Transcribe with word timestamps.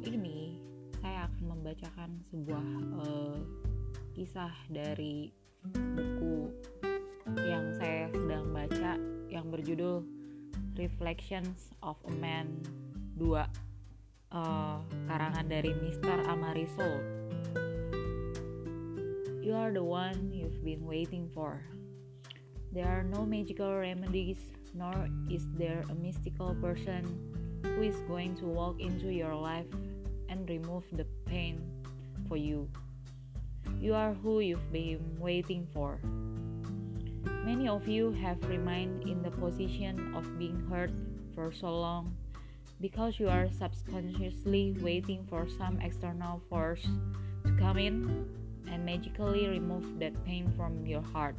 saya 0.00 1.28
akan 1.28 1.44
membacakan 1.44 2.10
sebuah 2.32 2.66
uh, 3.04 3.36
kisah 4.16 4.52
dari 4.72 5.28
buku 5.60 6.48
yang 7.36 7.76
saya 7.76 8.08
sedang 8.08 8.48
baca 8.48 8.96
yang 9.28 9.52
berjudul 9.52 10.00
Reflections 10.80 11.68
of 11.84 12.00
a 12.08 12.14
Man 12.16 12.64
2 13.20 13.28
uh, 13.28 14.80
karangan 15.04 15.46
dari 15.52 15.76
Mr. 15.84 16.24
Amarisol. 16.32 16.96
You 19.44 19.52
are 19.52 19.68
the 19.68 19.84
one 19.84 20.32
you've 20.32 20.64
been 20.64 20.88
waiting 20.88 21.28
for. 21.36 21.60
There 22.72 22.88
are 22.88 23.04
no 23.04 23.28
magical 23.28 23.76
remedies, 23.76 24.40
nor 24.72 25.12
is 25.28 25.44
there 25.60 25.84
a 25.92 25.96
mystical 26.00 26.56
person 26.56 27.04
who 27.62 27.82
is 27.82 28.00
going 28.08 28.36
to 28.36 28.46
walk 28.46 28.80
into 28.80 29.12
your 29.12 29.34
life 29.34 29.66
and 30.28 30.48
remove 30.48 30.84
the 30.92 31.06
pain 31.26 31.60
for 32.28 32.36
you. 32.36 32.68
You 33.80 33.94
are 33.94 34.14
who 34.14 34.40
you've 34.40 34.72
been 34.72 35.00
waiting 35.18 35.66
for. 35.72 35.98
Many 37.44 37.68
of 37.68 37.88
you 37.88 38.12
have 38.12 38.42
remained 38.48 39.02
in 39.08 39.22
the 39.22 39.30
position 39.30 40.14
of 40.14 40.38
being 40.38 40.60
hurt 40.68 40.92
for 41.34 41.52
so 41.52 41.68
long 41.68 42.16
because 42.80 43.18
you 43.18 43.28
are 43.28 43.48
subconsciously 43.50 44.76
waiting 44.80 45.26
for 45.28 45.46
some 45.58 45.80
external 45.80 46.40
force 46.48 46.86
to 47.44 47.52
come 47.58 47.76
in 47.76 48.28
and 48.70 48.84
magically 48.84 49.48
remove 49.48 49.98
that 49.98 50.12
pain 50.24 50.52
from 50.56 50.86
your 50.86 51.02
heart. 51.02 51.36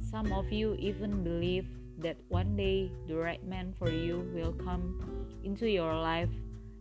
Some 0.00 0.32
of 0.32 0.50
you 0.50 0.74
even 0.78 1.22
believe 1.22 1.68
that 1.98 2.16
one 2.28 2.56
day 2.56 2.90
the 3.06 3.16
right 3.16 3.42
man 3.44 3.74
for 3.78 3.90
you 3.90 4.22
will 4.34 4.52
come 4.52 4.98
into 5.42 5.68
your 5.68 5.94
life 5.94 6.30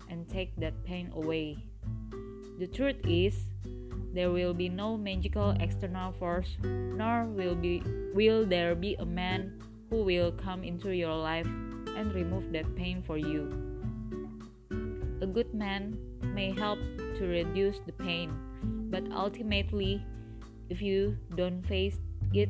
and 0.09 0.29
take 0.29 0.55
that 0.57 0.73
pain 0.85 1.11
away. 1.13 1.57
The 2.59 2.67
truth 2.67 3.01
is, 3.05 3.45
there 4.13 4.31
will 4.31 4.53
be 4.53 4.69
no 4.69 4.97
magical 4.97 5.51
external 5.59 6.13
force, 6.13 6.57
nor 6.63 7.25
will 7.25 7.55
be 7.55 7.83
will 8.13 8.45
there 8.45 8.73
be 8.73 8.95
a 8.95 9.05
man 9.05 9.61
who 9.89 10.03
will 10.03 10.31
come 10.31 10.63
into 10.63 10.95
your 10.95 11.13
life 11.13 11.45
and 11.97 12.13
remove 12.13 12.51
that 12.51 12.75
pain 12.75 13.03
for 13.05 13.17
you. 13.17 13.49
A 15.21 15.27
good 15.27 15.53
man 15.53 15.97
may 16.21 16.53
help 16.53 16.79
to 17.17 17.25
reduce 17.25 17.79
the 17.85 17.93
pain, 17.93 18.33
but 18.89 19.03
ultimately, 19.11 20.03
if 20.69 20.81
you 20.81 21.17
don't 21.35 21.65
face 21.65 21.97
it 22.33 22.49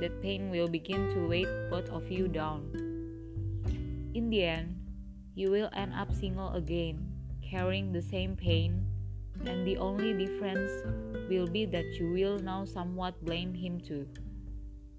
that 0.00 0.22
pain 0.22 0.50
will 0.50 0.68
begin 0.68 1.10
to 1.14 1.28
weigh 1.28 1.46
both 1.70 1.88
of 1.90 2.10
you 2.10 2.28
down. 2.28 2.68
In 4.14 4.28
the 4.30 4.44
end, 4.44 4.76
you 5.34 5.50
will 5.50 5.70
end 5.72 5.94
up 5.94 6.12
single 6.12 6.52
again, 6.52 7.08
carrying 7.40 7.92
the 7.92 8.02
same 8.02 8.36
pain, 8.36 8.86
and 9.46 9.66
the 9.66 9.78
only 9.78 10.12
difference 10.12 10.70
will 11.28 11.46
be 11.46 11.64
that 11.66 11.86
you 11.98 12.12
will 12.12 12.38
now 12.38 12.64
somewhat 12.64 13.24
blame 13.24 13.54
him 13.54 13.80
too. 13.80 14.06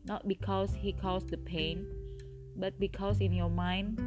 Not 0.05 0.27
because 0.27 0.73
he 0.73 0.91
caused 0.91 1.29
the 1.29 1.37
pain, 1.37 1.85
but 2.55 2.79
because 2.79 3.21
in 3.21 3.33
your 3.33 3.49
mind 3.49 3.99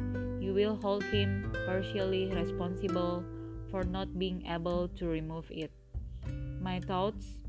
you 0.43 0.53
will 0.53 0.75
hold 0.75 1.03
him 1.03 1.51
partially 1.65 2.27
responsible 2.29 3.23
for 3.71 3.83
not 3.83 4.19
being 4.19 4.45
able 4.45 4.87
to 4.99 5.07
remove 5.07 5.49
it. 5.49 5.71
My 6.61 6.79
thoughts 6.79 7.46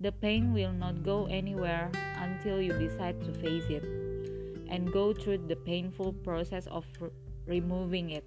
the 0.00 0.12
pain 0.12 0.54
will 0.54 0.72
not 0.72 1.04
go 1.04 1.26
anywhere 1.26 1.90
until 2.16 2.60
you 2.60 2.72
decide 2.72 3.20
to 3.20 3.32
face 3.34 3.68
it 3.68 3.84
and 4.70 4.92
go 4.92 5.12
through 5.12 5.36
the 5.46 5.56
painful 5.56 6.14
process 6.24 6.66
of 6.68 6.86
re- 6.98 7.10
removing 7.46 8.10
it. 8.10 8.24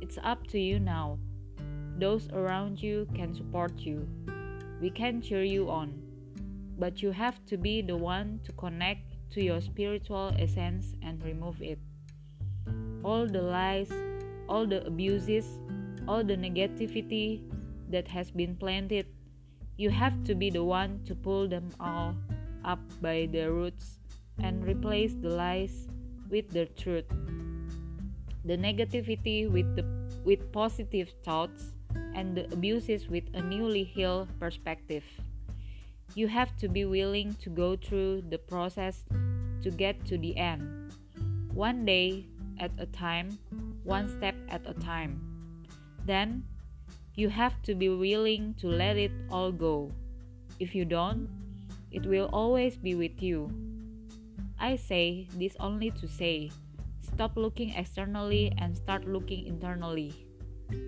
It's 0.00 0.18
up 0.22 0.46
to 0.48 0.58
you 0.58 0.80
now. 0.80 1.18
Those 1.98 2.28
around 2.32 2.82
you 2.82 3.06
can 3.14 3.34
support 3.34 3.78
you. 3.78 4.08
We 4.80 4.90
can 4.90 5.22
cheer 5.22 5.44
you 5.44 5.70
on. 5.70 5.94
But 6.76 7.02
you 7.02 7.12
have 7.12 7.38
to 7.46 7.56
be 7.56 7.80
the 7.82 7.96
one 7.96 8.40
to 8.44 8.52
connect 8.52 9.14
to 9.30 9.42
your 9.42 9.60
spiritual 9.60 10.34
essence 10.38 10.94
and 11.02 11.22
remove 11.22 11.62
it. 11.62 11.78
All 13.04 13.28
the 13.28 13.42
lies, 13.42 13.92
all 14.48 14.66
the 14.66 14.84
abuses, 14.84 15.46
all 16.08 16.24
the 16.24 16.36
negativity 16.36 17.42
that 17.90 18.08
has 18.08 18.32
been 18.32 18.56
planted 18.56 19.06
you 19.76 19.90
have 19.90 20.24
to 20.24 20.34
be 20.34 20.50
the 20.50 20.62
one 20.62 21.00
to 21.04 21.14
pull 21.14 21.48
them 21.48 21.70
all 21.80 22.14
up 22.64 22.80
by 23.02 23.28
the 23.30 23.50
roots 23.50 23.98
and 24.42 24.64
replace 24.64 25.14
the 25.14 25.28
lies 25.28 25.88
with 26.30 26.50
the 26.50 26.66
truth. 26.78 27.08
The 28.44 28.56
negativity 28.56 29.50
with 29.50 29.76
the 29.76 29.84
with 30.24 30.52
positive 30.52 31.12
thoughts 31.22 31.72
and 32.14 32.36
the 32.36 32.44
abuses 32.52 33.08
with 33.08 33.24
a 33.34 33.42
newly 33.42 33.84
healed 33.84 34.28
perspective. 34.40 35.04
You 36.14 36.28
have 36.28 36.56
to 36.58 36.68
be 36.68 36.84
willing 36.84 37.34
to 37.42 37.50
go 37.50 37.76
through 37.76 38.22
the 38.30 38.38
process 38.38 39.04
to 39.62 39.70
get 39.70 40.04
to 40.06 40.16
the 40.16 40.36
end. 40.36 40.94
One 41.52 41.84
day 41.84 42.26
at 42.60 42.70
a 42.78 42.86
time, 42.86 43.38
one 43.82 44.08
step 44.08 44.34
at 44.48 44.62
a 44.66 44.74
time. 44.74 45.20
Then 46.06 46.44
you 47.14 47.28
have 47.28 47.62
to 47.62 47.74
be 47.74 47.88
willing 47.88 48.54
to 48.58 48.66
let 48.66 48.96
it 48.96 49.12
all 49.30 49.52
go. 49.52 49.90
If 50.58 50.74
you 50.74 50.84
don't, 50.84 51.28
it 51.90 52.06
will 52.06 52.28
always 52.32 52.76
be 52.76 52.94
with 52.94 53.22
you. 53.22 53.50
I 54.58 54.76
say 54.76 55.28
this 55.38 55.54
only 55.60 55.90
to 56.02 56.08
say 56.08 56.50
stop 57.02 57.36
looking 57.36 57.70
externally 57.74 58.52
and 58.58 58.76
start 58.76 59.06
looking 59.06 59.46
internally. 59.46 60.26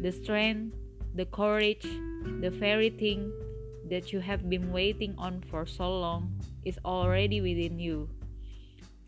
The 0.03 0.11
strength, 0.11 0.75
the 1.15 1.27
courage, 1.27 1.87
the 2.41 2.51
very 2.51 2.91
thing 2.91 3.31
that 3.89 4.13
you 4.13 4.19
have 4.19 4.51
been 4.51 4.73
waiting 4.73 5.15
on 5.19 5.43
for 5.47 5.67
so 5.67 5.87
long 5.87 6.35
is 6.65 6.79
already 6.85 7.41
within 7.41 7.79
you. 7.79 8.09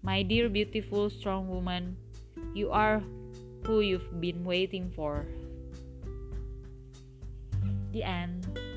My 0.03 0.23
dear, 0.23 0.49
beautiful, 0.49 1.11
strong 1.11 1.49
woman, 1.49 1.97
you 2.55 2.71
are 2.71 3.03
who 3.67 3.81
you've 3.81 4.21
been 4.21 4.45
waiting 4.45 4.93
for. 4.95 5.27
The 7.99 8.05
end. 8.05 8.68